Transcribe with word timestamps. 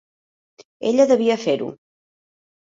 Ella 0.91 1.05
devia 1.11 1.37
fer-ho. 1.43 1.69